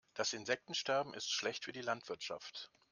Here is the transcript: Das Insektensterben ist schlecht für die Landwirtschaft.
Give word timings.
Das 0.15 0.33
Insektensterben 0.33 1.13
ist 1.13 1.29
schlecht 1.31 1.63
für 1.65 1.73
die 1.73 1.83
Landwirtschaft. 1.83 2.71